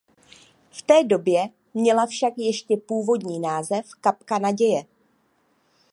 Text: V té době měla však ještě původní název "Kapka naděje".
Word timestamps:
V 0.71 0.81
té 0.81 1.03
době 1.03 1.49
měla 1.73 2.05
však 2.05 2.33
ještě 2.37 2.77
původní 2.87 3.39
název 3.39 3.89
"Kapka 4.01 4.39
naděje". 4.39 4.85